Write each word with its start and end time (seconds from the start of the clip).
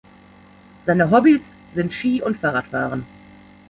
Seine 0.87 1.11
Hobbys 1.11 1.51
sind 1.75 1.93
Ski- 1.93 2.23
und 2.23 2.39
Fahrradfahren. 2.39 3.05